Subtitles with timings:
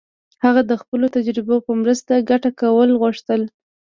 [0.43, 3.41] هغه د خپلو تجربو په مرسته ګټه کول غوښتل.